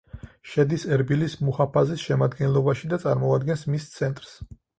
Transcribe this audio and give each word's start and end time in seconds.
შედის 0.51 0.85
ერბილის 0.95 1.35
მუჰაფაზის 1.49 2.07
შემადგენლობაში 2.07 2.91
და 2.95 3.01
წარმოადგენს 3.05 3.69
მის 3.75 3.87
ცენტრს. 3.95 4.35